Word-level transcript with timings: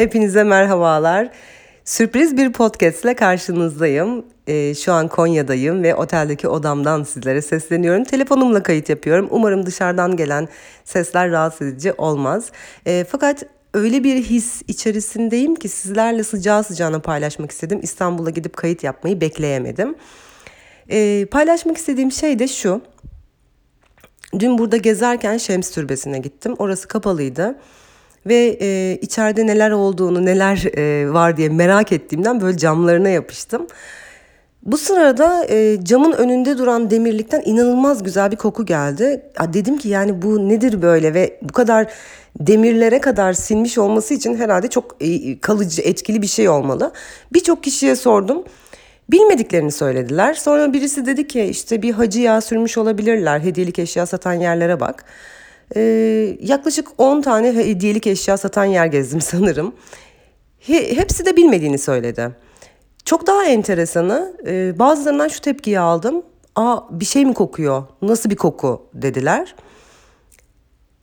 Hepinize 0.00 0.44
merhabalar. 0.44 1.30
Sürpriz 1.84 2.36
bir 2.36 2.52
podcast 2.52 3.04
ile 3.04 3.14
karşınızdayım. 3.14 4.26
Ee, 4.46 4.74
şu 4.74 4.92
an 4.92 5.08
Konya'dayım 5.08 5.82
ve 5.82 5.94
oteldeki 5.94 6.48
odamdan 6.48 7.02
sizlere 7.02 7.42
sesleniyorum. 7.42 8.04
Telefonumla 8.04 8.62
kayıt 8.62 8.88
yapıyorum. 8.88 9.28
Umarım 9.30 9.66
dışarıdan 9.66 10.16
gelen 10.16 10.48
sesler 10.84 11.30
rahatsız 11.30 11.66
edici 11.66 11.92
olmaz. 11.92 12.52
Ee, 12.86 13.04
fakat 13.10 13.42
öyle 13.74 14.04
bir 14.04 14.16
his 14.16 14.62
içerisindeyim 14.68 15.54
ki 15.54 15.68
sizlerle 15.68 16.24
sıcağı 16.24 16.64
sıcağına 16.64 16.98
paylaşmak 16.98 17.50
istedim. 17.50 17.80
İstanbul'a 17.82 18.30
gidip 18.30 18.56
kayıt 18.56 18.84
yapmayı 18.84 19.20
bekleyemedim. 19.20 19.94
Ee, 20.90 21.26
paylaşmak 21.30 21.76
istediğim 21.76 22.12
şey 22.12 22.38
de 22.38 22.48
şu. 22.48 22.80
Dün 24.38 24.58
burada 24.58 24.76
gezerken 24.76 25.36
Şems 25.36 25.70
Türbesi'ne 25.70 26.18
gittim. 26.18 26.54
Orası 26.58 26.88
kapalıydı 26.88 27.56
ve 28.26 28.58
e, 28.60 28.98
içeride 29.02 29.46
neler 29.46 29.70
olduğunu 29.70 30.24
neler 30.24 30.64
e, 30.76 31.12
var 31.12 31.36
diye 31.36 31.48
merak 31.48 31.92
ettiğimden 31.92 32.40
böyle 32.40 32.58
camlarına 32.58 33.08
yapıştım. 33.08 33.66
Bu 34.62 34.78
sırada 34.78 35.46
e, 35.48 35.84
camın 35.84 36.12
önünde 36.12 36.58
duran 36.58 36.90
demirlikten 36.90 37.42
inanılmaz 37.44 38.02
güzel 38.02 38.30
bir 38.30 38.36
koku 38.36 38.66
geldi. 38.66 39.22
Ya 39.40 39.52
dedim 39.52 39.78
ki 39.78 39.88
yani 39.88 40.22
bu 40.22 40.48
nedir 40.48 40.82
böyle 40.82 41.14
ve 41.14 41.38
bu 41.42 41.52
kadar 41.52 41.86
demirlere 42.40 43.00
kadar 43.00 43.32
sinmiş 43.32 43.78
olması 43.78 44.14
için 44.14 44.36
herhalde 44.36 44.68
çok 44.68 44.96
e, 45.00 45.40
kalıcı, 45.40 45.82
etkili 45.82 46.22
bir 46.22 46.26
şey 46.26 46.48
olmalı. 46.48 46.92
Birçok 47.32 47.64
kişiye 47.64 47.96
sordum. 47.96 48.44
Bilmediklerini 49.10 49.72
söylediler. 49.72 50.34
Sonra 50.34 50.72
birisi 50.72 51.06
dedi 51.06 51.28
ki 51.28 51.42
işte 51.42 51.82
bir 51.82 51.92
hacı 51.92 52.20
yağ 52.20 52.40
sürmüş 52.40 52.78
olabilirler. 52.78 53.40
Hediyelik 53.40 53.78
eşya 53.78 54.06
satan 54.06 54.32
yerlere 54.32 54.80
bak. 54.80 55.04
Ee, 55.76 56.36
yaklaşık 56.40 56.88
10 56.98 57.20
tane 57.20 57.52
hediyelik 57.52 58.06
eşya 58.06 58.36
satan 58.36 58.64
yer 58.64 58.86
gezdim 58.86 59.20
sanırım. 59.30 59.74
He, 60.58 60.96
hepsi 60.96 61.26
de 61.26 61.36
bilmediğini 61.36 61.78
söyledi. 61.78 62.30
Çok 63.04 63.26
daha 63.26 63.44
enteresanı 63.44 64.36
e, 64.46 64.78
bazılarından 64.78 65.28
şu 65.28 65.40
tepkiyi 65.40 65.80
aldım. 65.80 66.22
Aa 66.56 67.00
bir 67.00 67.04
şey 67.04 67.24
mi 67.24 67.34
kokuyor? 67.34 67.82
Nasıl 68.02 68.30
bir 68.30 68.36
koku 68.36 68.86
dediler. 68.94 69.54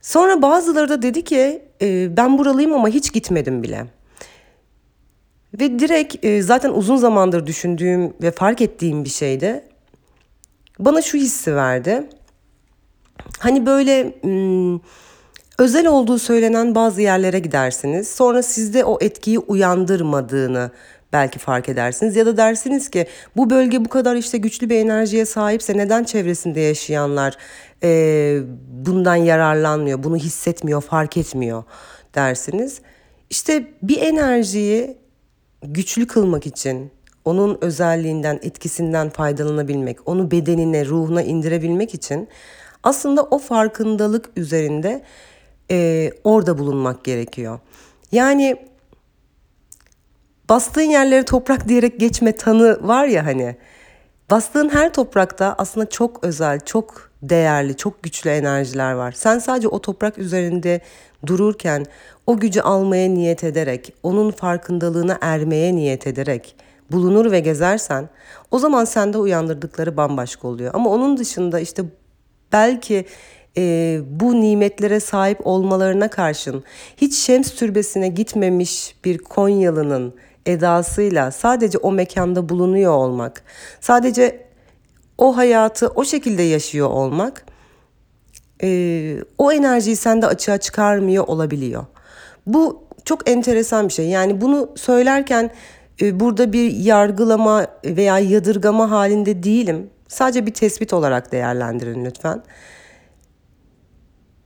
Sonra 0.00 0.42
bazıları 0.42 0.88
da 0.88 1.02
dedi 1.02 1.24
ki 1.24 1.62
e, 1.82 2.16
ben 2.16 2.38
buralıyım 2.38 2.72
ama 2.74 2.88
hiç 2.88 3.12
gitmedim 3.12 3.62
bile. 3.62 3.86
Ve 5.60 5.78
direkt 5.78 6.24
e, 6.24 6.42
zaten 6.42 6.70
uzun 6.70 6.96
zamandır 6.96 7.46
düşündüğüm 7.46 8.14
ve 8.22 8.30
fark 8.30 8.60
ettiğim 8.60 9.04
bir 9.04 9.08
şeydi. 9.10 9.64
Bana 10.78 11.02
şu 11.02 11.18
hissi 11.18 11.56
verdi. 11.56 12.08
Hani 13.38 13.66
böyle 13.66 14.14
hmm, 14.22 14.80
özel 15.58 15.86
olduğu 15.86 16.18
söylenen 16.18 16.74
bazı 16.74 17.02
yerlere 17.02 17.38
gidersiniz. 17.38 18.08
Sonra 18.08 18.42
sizde 18.42 18.84
o 18.84 18.98
etkiyi 19.00 19.38
uyandırmadığını 19.38 20.70
belki 21.12 21.38
fark 21.38 21.68
edersiniz. 21.68 22.16
Ya 22.16 22.26
da 22.26 22.36
dersiniz 22.36 22.90
ki 22.90 23.06
bu 23.36 23.50
bölge 23.50 23.84
bu 23.84 23.88
kadar 23.88 24.16
işte 24.16 24.38
güçlü 24.38 24.70
bir 24.70 24.76
enerjiye 24.76 25.26
sahipse 25.26 25.76
neden 25.76 26.04
çevresinde 26.04 26.60
yaşayanlar 26.60 27.36
e, 27.82 28.40
bundan 28.86 29.16
yararlanmıyor, 29.16 30.02
bunu 30.02 30.16
hissetmiyor, 30.16 30.82
fark 30.82 31.16
etmiyor 31.16 31.64
dersiniz. 32.14 32.80
İşte 33.30 33.64
bir 33.82 34.02
enerjiyi 34.02 34.96
güçlü 35.62 36.06
kılmak 36.06 36.46
için, 36.46 36.90
onun 37.24 37.58
özelliğinden, 37.60 38.38
etkisinden 38.42 39.10
faydalanabilmek, 39.10 40.08
onu 40.08 40.30
bedenine, 40.30 40.86
ruhuna 40.86 41.22
indirebilmek 41.22 41.94
için 41.94 42.28
aslında 42.82 43.22
o 43.22 43.38
farkındalık 43.38 44.30
üzerinde 44.36 45.02
e, 45.70 46.10
orada 46.24 46.58
bulunmak 46.58 47.04
gerekiyor. 47.04 47.58
Yani 48.12 48.56
bastığın 50.48 50.82
yerlere 50.82 51.24
toprak 51.24 51.68
diyerek 51.68 52.00
geçme 52.00 52.36
tanı 52.36 52.88
var 52.88 53.06
ya 53.06 53.26
hani. 53.26 53.56
Bastığın 54.30 54.68
her 54.68 54.92
toprakta 54.92 55.54
aslında 55.58 55.88
çok 55.88 56.24
özel, 56.24 56.60
çok 56.60 57.10
değerli, 57.22 57.76
çok 57.76 58.02
güçlü 58.02 58.30
enerjiler 58.30 58.92
var. 58.92 59.12
Sen 59.12 59.38
sadece 59.38 59.68
o 59.68 59.80
toprak 59.80 60.18
üzerinde 60.18 60.80
dururken 61.26 61.86
o 62.26 62.38
gücü 62.38 62.60
almaya 62.60 63.08
niyet 63.08 63.44
ederek, 63.44 63.94
onun 64.02 64.30
farkındalığına 64.30 65.18
ermeye 65.20 65.76
niyet 65.76 66.06
ederek 66.06 66.56
bulunur 66.90 67.30
ve 67.30 67.40
gezersen 67.40 68.08
o 68.50 68.58
zaman 68.58 68.84
sende 68.84 69.18
uyandırdıkları 69.18 69.96
bambaşka 69.96 70.48
oluyor. 70.48 70.70
Ama 70.74 70.90
onun 70.90 71.16
dışında 71.16 71.60
işte 71.60 71.82
belki 72.52 73.04
e, 73.56 74.00
bu 74.10 74.40
nimetlere 74.40 75.00
sahip 75.00 75.46
olmalarına 75.46 76.08
karşın 76.08 76.64
hiç 76.96 77.14
Şems 77.14 77.54
Türbesi'ne 77.54 78.08
gitmemiş 78.08 78.96
bir 79.04 79.18
Konyalı'nın 79.18 80.14
edasıyla 80.46 81.30
sadece 81.30 81.78
o 81.78 81.92
mekanda 81.92 82.48
bulunuyor 82.48 82.92
olmak, 82.92 83.42
sadece 83.80 84.48
o 85.18 85.36
hayatı 85.36 85.88
o 85.88 86.04
şekilde 86.04 86.42
yaşıyor 86.42 86.90
olmak 86.90 87.44
e, 88.62 89.16
o 89.38 89.52
enerjiyi 89.52 89.96
sende 89.96 90.26
açığa 90.26 90.58
çıkarmıyor 90.58 91.26
olabiliyor. 91.26 91.84
Bu 92.46 92.84
çok 93.04 93.30
enteresan 93.30 93.88
bir 93.88 93.92
şey. 93.92 94.08
Yani 94.08 94.40
bunu 94.40 94.70
söylerken 94.76 95.50
e, 96.02 96.20
burada 96.20 96.52
bir 96.52 96.72
yargılama 96.72 97.66
veya 97.84 98.18
yadırgama 98.18 98.90
halinde 98.90 99.42
değilim. 99.42 99.90
Sadece 100.08 100.46
bir 100.46 100.54
tespit 100.54 100.92
olarak 100.92 101.32
değerlendirin 101.32 102.04
lütfen. 102.04 102.42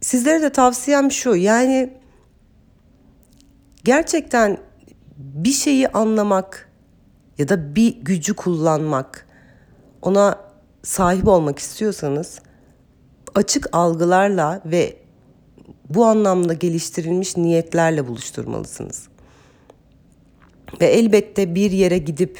Sizlere 0.00 0.42
de 0.42 0.52
tavsiyem 0.52 1.10
şu. 1.10 1.34
Yani 1.34 1.92
gerçekten 3.84 4.58
bir 5.16 5.52
şeyi 5.52 5.88
anlamak 5.88 6.68
ya 7.38 7.48
da 7.48 7.74
bir 7.74 7.96
gücü 7.96 8.34
kullanmak, 8.34 9.26
ona 10.02 10.38
sahip 10.82 11.28
olmak 11.28 11.58
istiyorsanız 11.58 12.40
açık 13.34 13.68
algılarla 13.72 14.62
ve 14.64 14.96
bu 15.88 16.04
anlamda 16.04 16.52
geliştirilmiş 16.52 17.36
niyetlerle 17.36 18.08
buluşturmalısınız. 18.08 19.08
Ve 20.80 20.86
elbette 20.86 21.54
bir 21.54 21.70
yere 21.70 21.98
gidip 21.98 22.38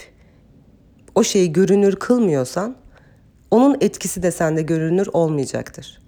o 1.14 1.24
şeyi 1.24 1.52
görünür 1.52 1.96
kılmıyorsan 1.96 2.81
onun 3.52 3.76
etkisi 3.80 4.22
de 4.22 4.30
sende 4.30 4.62
görünür 4.62 5.08
olmayacaktır. 5.12 6.00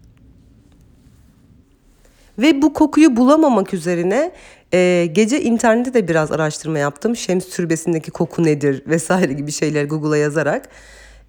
Ve 2.39 2.63
bu 2.63 2.73
kokuyu 2.73 3.17
bulamamak 3.17 3.75
üzerine 3.75 4.33
e, 4.73 5.09
gece 5.13 5.43
internette 5.43 5.95
de 5.95 6.09
biraz 6.09 6.33
araştırma 6.33 6.79
yaptım. 6.79 7.17
Şems 7.17 7.49
türbesindeki 7.49 8.11
koku 8.11 8.45
nedir 8.45 8.83
vesaire 8.87 9.33
gibi 9.33 9.53
şeyler 9.53 9.85
Google'a 9.85 10.17
yazarak. 10.17 10.69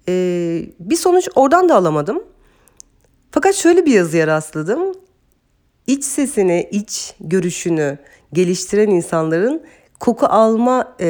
E, 0.08 0.12
bir 0.80 0.96
sonuç 0.96 1.28
oradan 1.34 1.68
da 1.68 1.76
alamadım. 1.76 2.24
Fakat 3.30 3.54
şöyle 3.54 3.86
bir 3.86 3.92
yazıya 3.92 4.26
rastladım. 4.26 4.94
İç 5.86 6.04
sesini, 6.04 6.68
iç 6.70 7.14
görüşünü 7.20 7.98
geliştiren 8.32 8.88
insanların 8.90 9.62
koku 10.00 10.26
alma 10.26 10.94
e, 11.00 11.06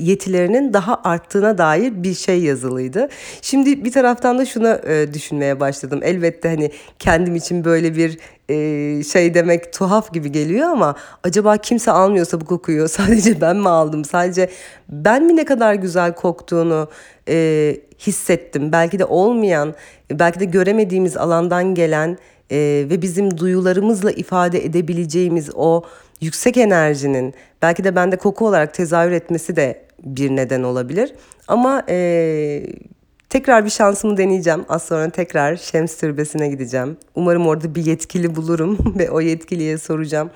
yetilerinin 0.00 0.72
daha 0.72 1.00
arttığına 1.04 1.58
dair 1.58 2.02
bir 2.02 2.14
şey 2.14 2.42
yazılıydı. 2.42 3.08
Şimdi 3.42 3.84
bir 3.84 3.92
taraftan 3.92 4.38
da 4.38 4.46
şuna 4.46 4.74
e, 4.74 5.14
düşünmeye 5.14 5.60
başladım. 5.60 6.00
Elbette 6.02 6.48
hani 6.48 6.70
kendim 6.98 7.36
için 7.36 7.64
böyle 7.64 7.96
bir 7.96 8.18
e, 8.50 9.02
şey 9.04 9.34
demek 9.34 9.72
tuhaf 9.72 10.12
gibi 10.12 10.32
geliyor 10.32 10.68
ama 10.68 10.94
acaba 11.24 11.56
kimse 11.56 11.90
almıyorsa 11.90 12.40
bu 12.40 12.44
kokuyu 12.44 12.88
sadece 12.88 13.40
ben 13.40 13.56
mi 13.56 13.68
aldım? 13.68 14.04
Sadece 14.04 14.50
ben 14.88 15.24
mi 15.24 15.36
ne 15.36 15.44
kadar 15.44 15.74
güzel 15.74 16.14
koktuğunu 16.14 16.88
e, 17.28 17.76
hissettim? 17.98 18.72
Belki 18.72 18.98
de 18.98 19.04
olmayan, 19.04 19.74
belki 20.10 20.40
de 20.40 20.44
göremediğimiz 20.44 21.16
alandan 21.16 21.74
gelen 21.74 22.18
e, 22.50 22.86
ve 22.90 23.02
bizim 23.02 23.38
duyularımızla 23.38 24.10
ifade 24.10 24.64
edebileceğimiz 24.64 25.50
o 25.54 25.82
yüksek 26.20 26.56
enerjinin 26.56 27.34
belki 27.62 27.84
de 27.84 27.96
bende 27.96 28.16
koku 28.16 28.46
olarak 28.46 28.74
tezahür 28.74 29.12
etmesi 29.12 29.56
de 29.56 29.82
bir 30.04 30.30
neden 30.30 30.62
olabilir. 30.62 31.14
Ama 31.48 31.82
e, 31.88 32.66
tekrar 33.30 33.64
bir 33.64 33.70
şansımı 33.70 34.16
deneyeceğim. 34.16 34.64
Az 34.68 34.82
sonra 34.82 35.10
tekrar 35.10 35.56
Şems 35.56 35.96
Türbesi'ne 35.96 36.48
gideceğim. 36.48 36.96
Umarım 37.14 37.46
orada 37.46 37.74
bir 37.74 37.84
yetkili 37.84 38.36
bulurum 38.36 38.78
ve 38.98 39.10
o 39.10 39.20
yetkiliye 39.20 39.78
soracağım 39.78 40.30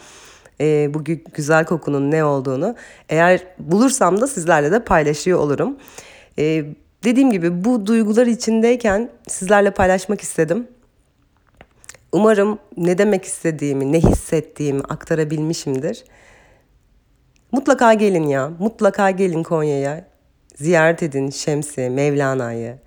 e, 0.61 0.95
bu 0.95 1.05
güzel 1.35 1.65
kokunun 1.65 2.11
ne 2.11 2.25
olduğunu. 2.25 2.75
Eğer 3.09 3.47
bulursam 3.59 4.21
da 4.21 4.27
sizlerle 4.27 4.73
de 4.73 4.85
paylaşıyor 4.85 5.39
olurum. 5.39 5.77
E, 6.39 6.65
dediğim 7.05 7.31
gibi 7.31 7.65
bu 7.65 7.87
duygular 7.87 8.27
içindeyken 8.27 9.11
sizlerle 9.29 9.71
paylaşmak 9.71 10.21
istedim. 10.21 10.69
Umarım 12.13 12.59
ne 12.77 12.99
demek 12.99 13.25
istediğimi, 13.25 13.93
ne 13.93 14.01
hissettiğimi 14.01 14.81
aktarabilmişimdir. 14.81 16.05
Mutlaka 17.53 17.95
gelin 17.95 18.29
ya, 18.29 18.51
mutlaka 18.59 19.11
gelin 19.11 19.43
Konya'ya. 19.43 20.14
Ziyaret 20.55 21.03
edin 21.03 21.31
Şems'i, 21.31 21.91
Mevlana'yı. 21.91 22.79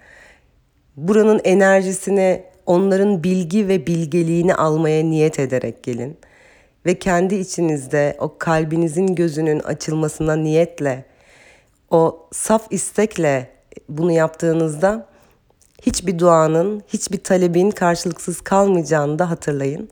Buranın 0.97 1.41
enerjisini, 1.43 2.43
onların 2.65 3.23
bilgi 3.23 3.67
ve 3.67 3.87
bilgeliğini 3.87 4.55
almaya 4.55 5.03
niyet 5.03 5.39
ederek 5.39 5.83
gelin. 5.83 6.17
ve 6.85 6.99
kendi 6.99 7.35
içinizde 7.35 8.15
o 8.19 8.37
kalbinizin 8.37 9.15
gözünün 9.15 9.59
açılmasına 9.59 10.35
niyetle, 10.35 11.05
o 11.89 12.27
saf 12.31 12.67
istekle 12.71 13.49
bunu 13.89 14.11
yaptığınızda 14.11 15.07
hiçbir 15.81 16.19
duanın, 16.19 16.83
hiçbir 16.87 17.23
talebin 17.23 17.71
karşılıksız 17.71 18.41
kalmayacağını 18.41 19.19
da 19.19 19.29
hatırlayın. 19.29 19.89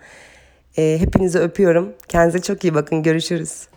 E, 0.78 0.98
hepinizi 1.00 1.40
öpüyorum. 1.40 1.94
Kendinize 2.08 2.42
çok 2.42 2.64
iyi 2.64 2.76
bakın. 2.76 3.04
Görüşürüz. 3.04 3.68